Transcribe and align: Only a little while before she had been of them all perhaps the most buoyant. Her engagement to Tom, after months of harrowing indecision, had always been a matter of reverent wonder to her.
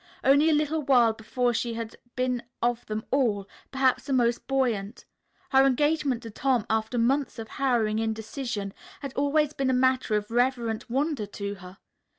Only 0.23 0.49
a 0.49 0.53
little 0.53 0.81
while 0.81 1.13
before 1.13 1.53
she 1.53 1.75
had 1.75 1.95
been 2.15 2.41
of 2.59 2.83
them 2.87 3.05
all 3.11 3.47
perhaps 3.71 4.05
the 4.05 4.13
most 4.13 4.47
buoyant. 4.47 5.05
Her 5.51 5.63
engagement 5.63 6.23
to 6.23 6.31
Tom, 6.31 6.65
after 6.71 6.97
months 6.97 7.37
of 7.37 7.47
harrowing 7.47 7.99
indecision, 7.99 8.73
had 9.01 9.13
always 9.13 9.53
been 9.53 9.69
a 9.69 9.73
matter 9.73 10.15
of 10.15 10.31
reverent 10.31 10.89
wonder 10.89 11.27
to 11.27 11.53
her. 11.53 11.77